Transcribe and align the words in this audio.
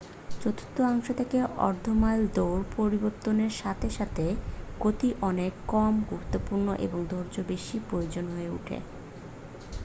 চতুর্থাংশ 0.35 1.05
থেকে 1.19 1.37
অর্ধ 1.59 1.85
মাইল 2.01 2.23
দৌড় 2.35 2.63
পরিবর্তনের 2.77 3.53
সাথে 3.61 3.87
সাথে 3.97 4.25
গতি 4.79 5.09
অনেক 5.29 5.53
কম 5.69 5.93
গুরুত্বপূর্ণ 6.09 6.67
এবং 6.85 6.99
ধৈর্য 7.09 7.35
বেশি 7.51 7.75
প্রয়োজনীয় 7.87 8.35
হয়ে 8.35 8.53
ওঠে 8.57 8.77